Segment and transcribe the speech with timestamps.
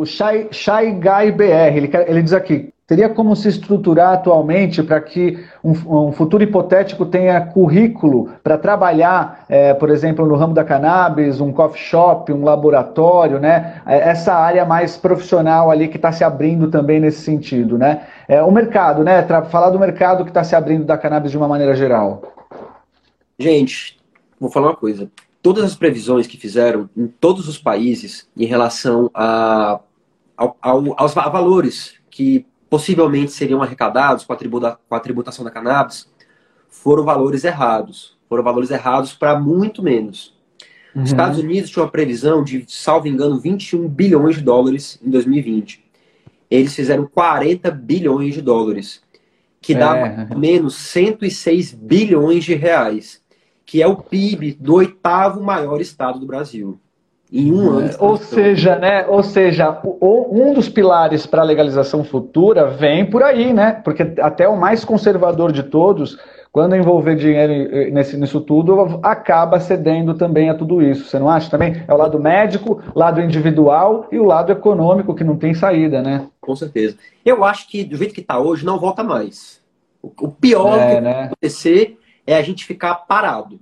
[0.00, 4.98] o Shai, Shai Guy BR, ele, ele diz aqui, teria como se estruturar atualmente para
[4.98, 5.72] que um,
[6.06, 11.52] um, futuro hipotético tenha currículo para trabalhar, é, por exemplo, no ramo da cannabis, um
[11.52, 13.82] coffee shop, um laboratório, né?
[13.86, 18.06] É, essa área mais profissional ali que está se abrindo também nesse sentido, né?
[18.26, 19.22] É, o mercado, né?
[19.50, 22.22] Falar do mercado que está se abrindo da cannabis de uma maneira geral.
[23.38, 24.00] Gente,
[24.40, 25.10] vou falar uma coisa
[25.42, 29.80] todas as previsões que fizeram em todos os países em relação a,
[30.40, 35.50] ao, ao, aos valores que possivelmente seriam arrecadados com a, tributa, com a tributação da
[35.50, 36.08] cannabis
[36.68, 38.18] foram valores errados.
[38.28, 40.34] Foram valores errados para muito menos.
[40.94, 41.02] Uhum.
[41.02, 45.84] Os Estados Unidos tinham uma previsão de, salvo engano, 21 bilhões de dólares em 2020.
[46.50, 49.02] Eles fizeram 40 bilhões de dólares,
[49.60, 50.34] que dá é.
[50.34, 53.20] menos 106 bilhões de reais
[53.70, 56.80] que é o PIB do oitavo maior estado do Brasil.
[57.32, 57.90] Em um ano.
[58.00, 59.06] Ou seja, né?
[59.06, 63.72] Ou seja, um dos pilares para a legalização futura vem por aí, né?
[63.84, 66.18] Porque até o mais conservador de todos,
[66.50, 71.04] quando envolver dinheiro nesse, nisso tudo, acaba cedendo também a tudo isso.
[71.04, 71.84] Você não acha também?
[71.86, 76.26] É o lado médico, lado individual e o lado econômico que não tem saída, né?
[76.40, 76.96] Com certeza.
[77.24, 79.60] Eu acho que do jeito que está hoje, não volta mais.
[80.02, 81.22] O pior é, que né?
[81.24, 83.60] acontecer é a gente ficar parado.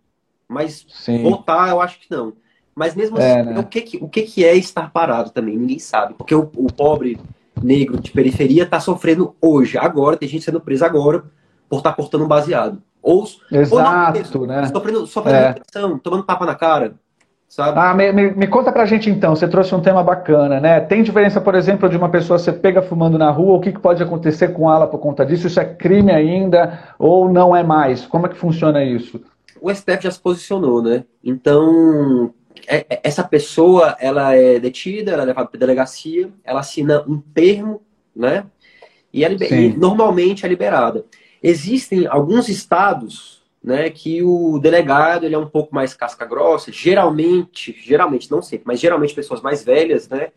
[0.48, 1.22] Mas Sim.
[1.22, 2.32] voltar, eu acho que não.
[2.78, 3.58] Mas mesmo é, assim, né?
[3.58, 5.58] o, que, que, o que, que é estar parado também?
[5.58, 6.14] Ninguém sabe.
[6.14, 7.18] Porque o, o pobre
[7.60, 11.24] negro de periferia está sofrendo hoje, agora, tem gente sendo presa agora
[11.68, 12.80] por estar tá portando um baseado.
[13.02, 14.66] Ou, Exato, ou não, né?
[14.68, 15.54] Sofrendo, sofrendo é.
[16.00, 16.94] tomando tapa na cara.
[17.48, 17.78] Sabe?
[17.80, 20.78] Ah, me, me, me, conta pra gente então, você trouxe um tema bacana, né?
[20.78, 23.80] Tem diferença, por exemplo, de uma pessoa ser pega fumando na rua, o que, que
[23.80, 25.48] pode acontecer com ela por conta disso?
[25.48, 28.06] Isso é crime ainda ou não é mais?
[28.06, 29.20] Como é que funciona isso?
[29.60, 31.04] O STF já se posicionou, né?
[31.24, 32.32] Então,
[33.02, 37.82] essa pessoa, ela é detida, ela é levada para delegacia, ela assina um termo,
[38.14, 38.44] né?
[39.12, 39.52] E, é liber...
[39.52, 41.04] e normalmente é liberada.
[41.42, 47.76] Existem alguns estados né, que o delegado ele é um pouco mais casca grossa, geralmente,
[47.82, 50.28] geralmente, não sempre, mas geralmente pessoas mais velhas, né?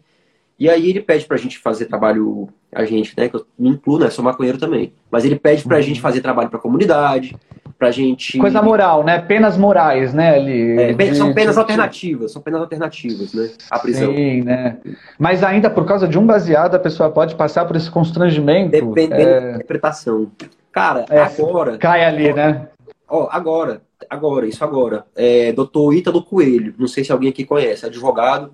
[0.57, 4.00] E aí ele pede pra gente fazer trabalho, a gente, né, que eu me incluo,
[4.00, 5.83] né, sou maconheiro também, mas ele pede pra uhum.
[5.83, 7.35] gente fazer trabalho pra comunidade,
[7.81, 8.38] pra gente...
[8.38, 10.80] Coisa moral, né, penas morais, né, ali.
[10.80, 11.62] É, de, são penas de...
[11.62, 14.14] alternativas, são penas alternativas, né, a prisão.
[14.14, 14.78] Sim, né,
[15.18, 18.69] mas ainda por causa de um baseado a pessoa pode passar por esse constrangimento.
[18.69, 19.42] Dependendo é...
[19.42, 20.31] da interpretação.
[20.72, 21.80] Cara, é, agora...
[21.80, 22.68] Cai ali, né?
[23.09, 25.03] Ó, agora, agora, isso agora.
[25.16, 28.52] É, doutor Ítalo Coelho, não sei se alguém aqui conhece, advogado,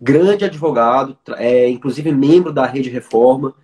[0.00, 3.54] grande advogado, é, inclusive membro da Rede Reforma.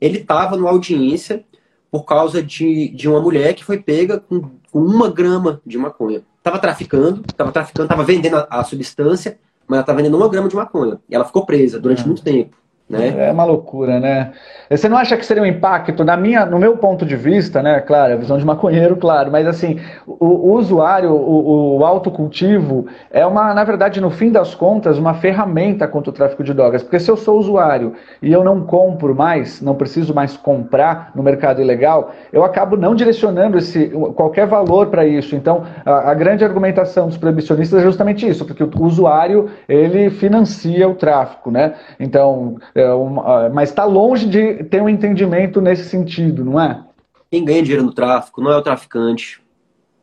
[0.00, 1.44] Ele estava numa audiência
[1.90, 6.22] por causa de, de uma mulher que foi pega com, com uma grama de maconha.
[6.38, 10.48] Estava traficando, estava traficando, estava vendendo a, a, substância, mas ela estava vendendo uma grama
[10.48, 11.00] de maconha.
[11.08, 12.06] E ela ficou presa durante é.
[12.06, 12.56] muito tempo.
[12.88, 13.26] Né?
[13.28, 14.30] É uma loucura, né?
[14.70, 17.80] Você não acha que seria um impacto, na minha, no meu ponto de vista, né?
[17.80, 23.26] Claro, a visão de maconheiro, claro, mas assim, o, o usuário, o, o, autocultivo, é
[23.26, 26.80] uma, na verdade, no fim das contas, uma ferramenta contra o tráfico de drogas.
[26.84, 31.24] Porque se eu sou usuário e eu não compro mais, não preciso mais comprar no
[31.24, 35.34] mercado ilegal, eu acabo não direcionando esse, qualquer valor para isso.
[35.34, 40.88] Então, a, a, grande argumentação dos proibicionistas é justamente isso, porque o usuário ele financia
[40.88, 41.74] o tráfico, né?
[41.98, 46.82] Então é uma, mas está longe de ter um entendimento nesse sentido, não é?
[47.30, 49.40] Quem ganha dinheiro no tráfico não é o traficante,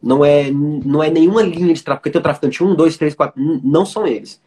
[0.02, 2.04] não é, não é nenhuma linha de tráfico.
[2.04, 4.42] Porque tem o traficante 1, 2, 3, 4, não são eles.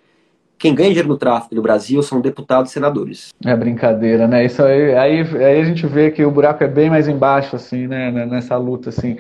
[0.59, 3.29] Quem ganha dinheiro no tráfico no Brasil são deputados e senadores.
[3.45, 4.45] É brincadeira, né?
[4.45, 7.87] Isso aí, aí, aí a gente vê que o buraco é bem mais embaixo, assim,
[7.87, 8.11] né?
[8.11, 9.17] Nessa luta, assim.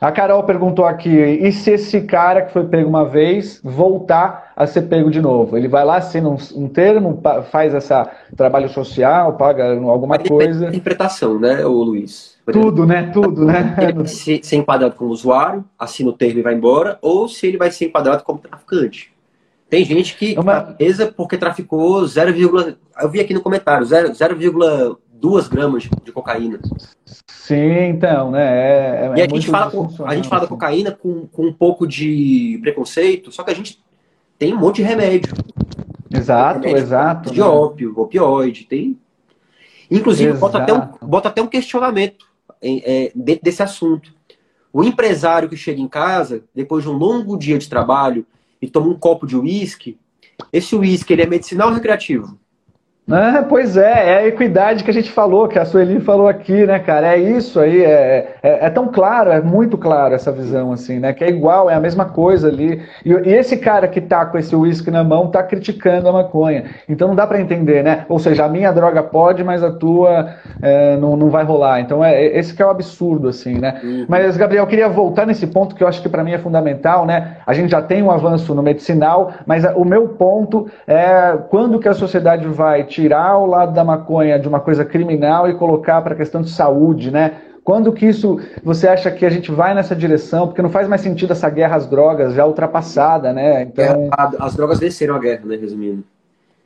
[0.00, 4.66] A Carol perguntou aqui: e se esse cara que foi pego uma vez voltar a
[4.66, 5.56] ser pego de novo?
[5.56, 7.20] Ele vai lá, assina um, um termo,
[7.50, 10.68] faz essa trabalho social, paga alguma coisa.
[10.68, 12.36] Interpretação, né, o Luiz?
[12.52, 13.10] Tudo, né?
[13.12, 13.76] Tudo, né?
[13.82, 17.58] Ele ser, ser enquadrado como usuário, assina o termo e vai embora, ou se ele
[17.58, 19.12] vai ser enquadrado como traficante.
[19.68, 20.62] Tem gente que é Uma...
[20.62, 22.34] presa porque traficou 0,
[23.00, 23.84] eu vi aqui no comentário,
[25.20, 26.60] 0,2 gramas de cocaína.
[27.26, 28.44] Sim, então, né?
[28.44, 31.52] É, é e a gente fala, com, a gente fala da cocaína com, com um
[31.52, 33.80] pouco de preconceito, só que a gente
[34.38, 35.34] tem um monte de remédio.
[36.10, 37.32] Exato, remédio exato.
[37.32, 37.46] De né?
[37.46, 38.98] ópio, opioide, tem.
[39.90, 42.26] Inclusive, bota até, um, bota até um questionamento
[42.62, 44.12] é, dentro desse assunto.
[44.72, 48.26] O empresário que chega em casa, depois de um longo dia de trabalho,
[48.60, 49.98] e toma um copo de uísque,
[50.52, 52.38] esse uísque ele é medicinal ou recreativo?
[53.10, 56.66] Ah, pois é, é a equidade que a gente falou, que a Sueli falou aqui,
[56.66, 57.14] né, cara?
[57.14, 61.14] É isso aí, é, é, é, tão claro, é muito claro essa visão, assim, né?
[61.14, 62.82] Que é igual, é a mesma coisa ali.
[63.04, 66.64] E, e esse cara que tá com esse uísque na mão tá criticando a maconha.
[66.86, 68.04] Então não dá para entender, né?
[68.10, 71.80] Ou seja, a minha droga pode, mas a tua é, não, não vai rolar.
[71.80, 73.80] Então é esse que é o absurdo, assim, né?
[73.82, 74.06] Uhum.
[74.06, 77.06] Mas, Gabriel, eu queria voltar nesse ponto que eu acho que para mim é fundamental,
[77.06, 77.38] né?
[77.46, 81.88] A gente já tem um avanço no medicinal, mas o meu ponto é quando que
[81.88, 86.14] a sociedade vai tirar o lado da maconha de uma coisa criminal e colocar para
[86.14, 87.42] a questão de saúde, né?
[87.62, 90.48] Quando que isso você acha que a gente vai nessa direção?
[90.48, 93.62] Porque não faz mais sentido essa guerra às drogas já ultrapassada, né?
[93.62, 94.08] Então...
[94.38, 95.56] As drogas desceram a guerra, né?
[95.56, 96.02] Resumindo.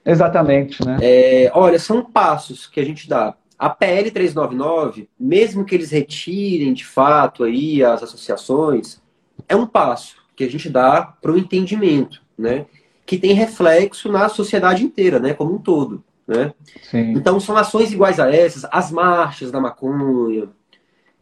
[0.06, 0.99] Exatamente, né?
[1.02, 3.34] É, olha, são passos que a gente dá.
[3.58, 9.00] A PL 399, mesmo que eles retirem de fato aí as associações,
[9.49, 12.64] é um passo que a gente dá para o entendimento, né?
[13.05, 15.34] Que tem reflexo na sociedade inteira, né?
[15.34, 16.02] Como um todo.
[16.27, 16.53] Né?
[16.83, 17.13] Sim.
[17.13, 20.49] Então são ações iguais a essas, as marchas da maconha,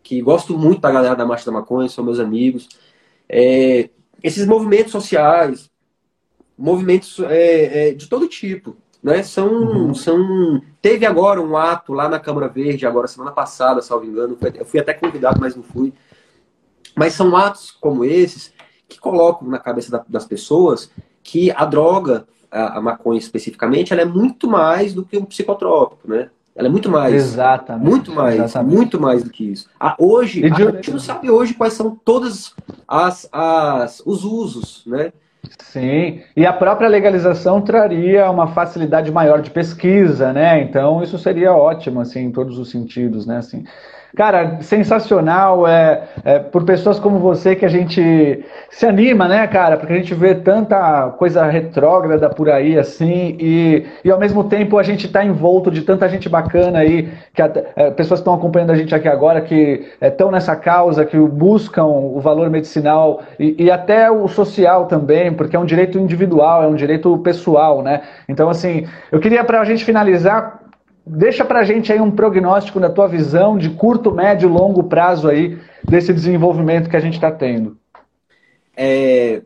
[0.03, 2.69] que gosto muito da galera da marcha da maconha, são meus amigos.
[3.29, 3.91] É,
[4.23, 5.71] esses movimentos sociais,
[6.57, 9.23] movimentos é, é, de todo tipo, né?
[9.23, 9.95] São, uhum.
[9.95, 10.61] são.
[10.83, 14.37] Teve agora um ato lá na Câmara Verde, agora semana passada, salvo engano.
[14.55, 15.93] Eu fui até convidado, mas não fui.
[16.95, 18.53] Mas são atos como esses
[18.89, 20.91] que colocam na cabeça das pessoas
[21.23, 26.09] que a droga a, a, maconha especificamente, ela é muito mais do que um psicotrópico,
[26.09, 26.29] né?
[26.55, 27.15] Ela é muito mais.
[27.15, 27.89] Exatamente.
[27.89, 28.77] Muito mais, exatamente.
[28.77, 29.69] muito mais do que isso.
[29.79, 32.55] A, hoje, a gente não sabe hoje quais são todos
[32.87, 35.13] as, as, os usos, né?
[35.59, 40.61] Sim, e a própria legalização traria uma facilidade maior de pesquisa, né?
[40.63, 43.39] Então isso seria ótimo, assim, em todos os sentidos, né?
[43.39, 43.65] Assim,
[44.17, 45.67] Cara, sensacional.
[45.67, 49.77] É, é, por pessoas como você que a gente se anima, né, cara?
[49.77, 54.79] Porque a gente vê tanta coisa retrógrada por aí, assim, e, e ao mesmo tempo
[54.79, 58.71] a gente está envolto de tanta gente bacana aí, que a, é, pessoas estão acompanhando
[58.71, 63.65] a gente aqui agora, que estão é, nessa causa, que buscam o valor medicinal e,
[63.65, 68.03] e até o social também, porque é um direito individual, é um direito pessoal, né?
[68.29, 70.61] Então, assim, eu queria, para a gente finalizar,
[71.07, 74.85] Deixa para a gente aí um prognóstico da tua visão de curto, médio e longo
[74.85, 77.79] prazo aí desse desenvolvimento que a gente está tendo.
[78.77, 79.43] É,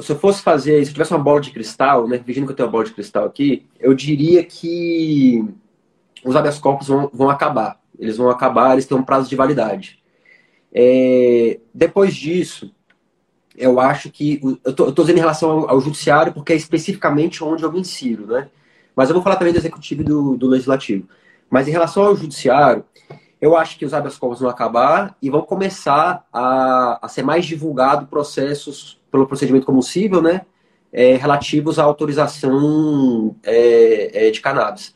[0.00, 2.56] se eu fosse fazer, se eu tivesse uma bola de cristal, né, fingindo que eu
[2.56, 5.44] tenho uma bola de cristal aqui, eu diria que
[6.24, 7.78] os habeas corpus vão, vão acabar.
[7.98, 10.02] Eles vão acabar, eles têm um prazo de validade.
[10.72, 12.74] É, depois disso,
[13.56, 14.40] eu acho que.
[14.64, 18.26] Eu estou dizendo em relação ao, ao, judiciário, porque é especificamente onde eu me insiro,
[18.26, 18.48] né?
[18.94, 21.08] Mas eu vou falar também do executivo e do, do legislativo.
[21.50, 22.84] Mas em relação ao judiciário,
[23.40, 27.44] eu acho que os habeas corpus vão acabar e vão começar a, a ser mais
[27.44, 30.42] divulgado processos pelo procedimento combustible, né?
[30.92, 34.94] É, relativos à autorização é, é, de cannabis.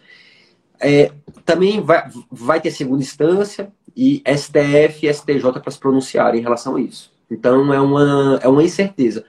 [0.81, 1.12] É,
[1.44, 6.77] também vai, vai ter segunda instância e STF e STJ para se pronunciarem em relação
[6.77, 7.12] a isso.
[7.31, 9.25] Então é uma, é uma incerteza.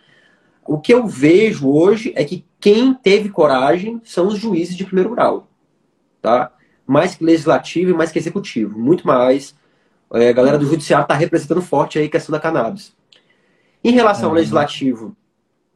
[0.65, 5.11] O que eu vejo hoje é que quem teve coragem são os juízes de primeiro
[5.11, 5.47] grau,
[6.21, 6.51] tá?
[6.85, 9.55] Mais que legislativo e mais que executivo, muito mais.
[10.13, 12.93] É, a galera do judiciário está representando forte aí a questão da cannabis.
[13.83, 14.37] Em relação ao uhum.
[14.37, 15.15] legislativo,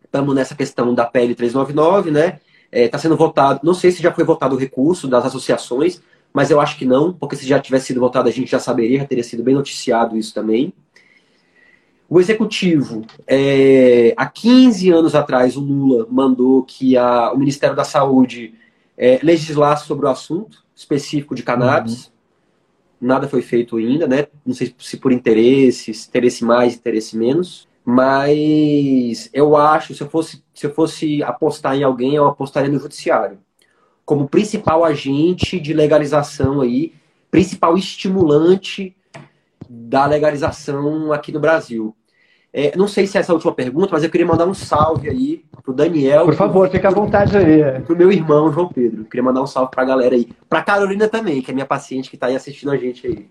[0.03, 2.39] estamos nessa questão da PL 399, né?
[2.71, 6.01] Está é, tá sendo votado, não sei se já foi votado o recurso das associações,
[6.33, 8.99] mas eu acho que não, porque se já tivesse sido votado a gente já saberia,
[8.99, 10.73] já teria sido bem noticiado isso também.
[12.13, 17.83] O executivo, é, há 15 anos atrás, o Lula mandou que a, o Ministério da
[17.83, 18.53] Saúde
[18.95, 22.05] é, legislasse sobre o assunto específico de cannabis.
[22.05, 23.07] Uhum.
[23.07, 24.27] Nada foi feito ainda, né?
[24.45, 27.67] Não sei se por interesse, interesse mais, interesse menos.
[27.83, 32.77] Mas eu acho, se eu fosse, se eu fosse apostar em alguém, eu apostaria no
[32.77, 33.39] judiciário.
[34.05, 36.93] Como principal agente de legalização aí,
[37.31, 38.95] principal estimulante
[39.67, 41.95] da legalização aqui no Brasil.
[42.55, 45.09] É, não sei se é essa a última pergunta, mas eu queria mandar um salve
[45.09, 46.25] aí pro Daniel.
[46.25, 47.61] Por favor, fica à vontade aí.
[47.61, 47.79] É.
[47.79, 49.01] Pro meu irmão, João Pedro.
[49.01, 50.29] Eu queria mandar um salve pra galera aí.
[50.47, 53.27] Pra Carolina também, que é minha paciente que tá aí assistindo a gente aí.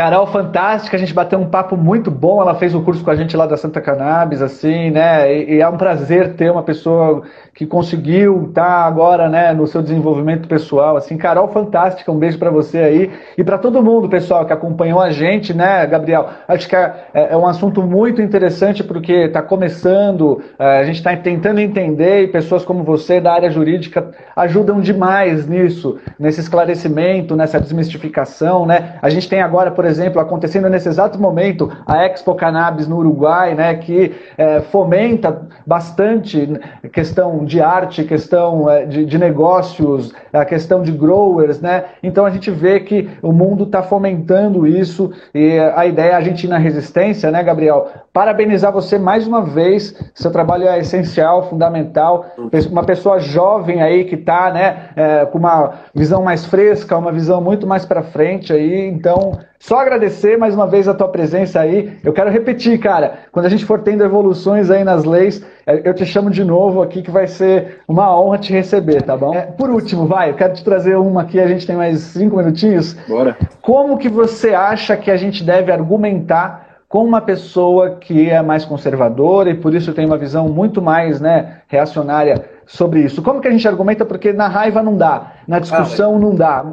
[0.00, 2.40] Carol, fantástica, a gente bateu um papo muito bom.
[2.40, 5.30] Ela fez o curso com a gente lá da Santa Cannabis, assim, né?
[5.30, 7.22] E, e é um prazer ter uma pessoa
[7.54, 11.18] que conseguiu estar tá agora, né, no seu desenvolvimento pessoal, assim.
[11.18, 15.10] Carol, fantástica, um beijo para você aí e para todo mundo, pessoal, que acompanhou a
[15.10, 16.30] gente, né, Gabriel?
[16.48, 20.96] Acho que é, é, é um assunto muito interessante porque está começando, é, a gente
[20.96, 27.36] está tentando entender e pessoas como você da área jurídica ajudam demais nisso, nesse esclarecimento,
[27.36, 28.94] nessa desmistificação, né?
[29.02, 29.89] A gente tem agora, por exemplo,
[30.20, 36.60] acontecendo nesse exato momento, a Expo Cannabis no Uruguai, né, que é, fomenta bastante
[36.92, 41.84] questão de arte, questão é, de, de, negócios, a questão de growers, né?
[42.02, 46.20] Então a gente vê que o mundo está fomentando isso e a ideia é a
[46.20, 47.88] gente ir na resistência, né, Gabriel?
[48.12, 52.26] Parabenizar você mais uma vez, seu trabalho é essencial, fundamental,
[52.68, 57.40] uma pessoa jovem aí que está, né, é, com uma visão mais fresca, uma visão
[57.40, 61.98] muito mais para frente aí, então só agradecer mais uma vez a tua presença aí.
[62.02, 65.94] Eu quero repetir, cara, quando a gente for tendo evoluções aí nas leis, é, eu
[65.94, 69.32] te chamo de novo aqui que vai ser uma honra te receber, tá bom?
[69.32, 72.38] É, por último, vai, eu quero te trazer uma aqui, a gente tem mais cinco
[72.38, 72.94] minutinhos.
[73.06, 73.36] Bora.
[73.62, 78.64] Como que você acha que a gente deve argumentar com uma pessoa que é mais
[78.64, 83.22] conservadora e por isso tem uma visão muito mais né, reacionária sobre isso?
[83.22, 84.04] Como que a gente argumenta?
[84.04, 86.66] Porque na raiva não dá, na discussão ah, não dá.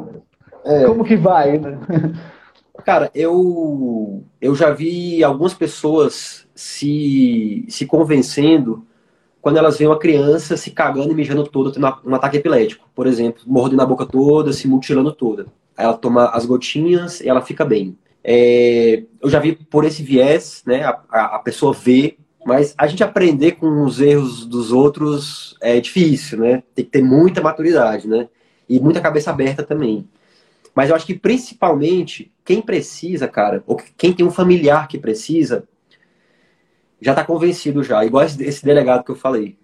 [0.64, 0.84] É.
[0.86, 1.62] Como que vai?
[2.84, 8.84] Cara, eu, eu já vi algumas pessoas se, se convencendo
[9.40, 13.06] quando elas veem uma criança se cagando e mijando toda, tendo um ataque epilético, por
[13.06, 15.46] exemplo, mordendo a boca toda, se mutilando toda.
[15.76, 17.96] Aí ela toma as gotinhas e ela fica bem.
[18.22, 20.84] É, eu já vi por esse viés, né?
[20.84, 26.38] A, a, pessoa vê, mas a gente aprender com os erros dos outros é difícil,
[26.38, 26.62] né?
[26.74, 28.28] Tem que ter muita maturidade, né?
[28.68, 30.06] E muita cabeça aberta também.
[30.74, 35.64] Mas eu acho que principalmente quem precisa, cara, ou quem tem um familiar que precisa,
[37.00, 39.56] já está convencido já, igual esse delegado que eu falei.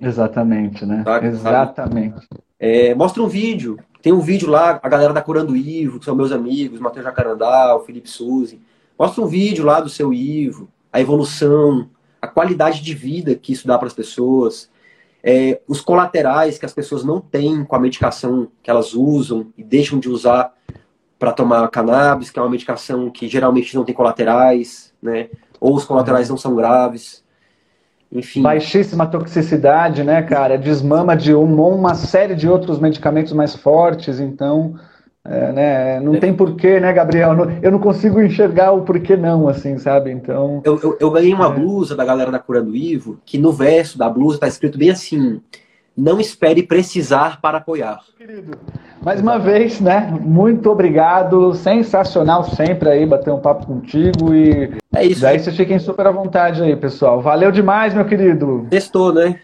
[0.00, 1.02] Exatamente, né?
[1.04, 2.26] Tá, Exatamente.
[2.58, 3.78] É, mostra um vídeo.
[4.04, 7.74] Tem um vídeo lá, a galera da Curando Ivo, que são meus amigos, Matheus Jacarandá,
[7.74, 8.60] o Felipe Suzy.
[8.98, 11.88] Mostra um vídeo lá do seu Ivo, a evolução,
[12.20, 14.70] a qualidade de vida que isso dá para as pessoas
[15.26, 19.64] é, os colaterais que as pessoas não têm com a medicação que elas usam e
[19.64, 20.52] deixam de usar
[21.18, 25.30] para tomar cannabis, que é uma medicação que geralmente não tem colaterais, né?
[25.58, 27.24] Ou os colaterais não são graves.
[28.14, 28.42] Enfim.
[28.42, 30.56] Baixíssima toxicidade, né, cara?
[30.56, 34.76] Desmama de uma série de outros medicamentos mais fortes, então
[35.26, 36.00] é, né?
[36.00, 36.18] Não é.
[36.18, 37.34] tem porquê, né, Gabriel?
[37.62, 40.10] Eu não consigo enxergar o porquê não, assim, sabe?
[40.10, 40.60] Então.
[40.64, 41.52] Eu, eu, eu ganhei uma é.
[41.52, 45.40] blusa da galera da Curando Ivo, que no verso da blusa tá escrito bem assim:
[45.96, 48.00] não espere precisar para apoiar.
[48.18, 48.58] Querido,
[49.02, 50.16] mais uma vez, né?
[50.20, 51.54] Muito obrigado.
[51.54, 54.76] Sensacional sempre aí bater um papo contigo e.
[54.94, 55.20] É isso.
[55.20, 57.20] Daí vocês fiquem super à vontade aí, pessoal.
[57.20, 58.66] Valeu demais, meu querido.
[58.70, 59.40] Testou, né?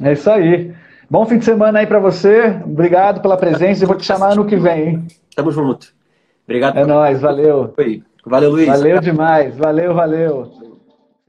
[0.00, 0.72] É isso aí.
[1.08, 2.60] Bom fim de semana aí para você.
[2.64, 5.06] Obrigado pela presença e vou te chamar ano que vem, hein?
[5.34, 5.88] Tamo junto.
[6.44, 6.78] Obrigado.
[6.78, 7.74] É nóis, valeu.
[8.24, 8.66] Valeu, Luiz.
[8.66, 9.56] Valeu demais.
[9.56, 10.59] Valeu, valeu.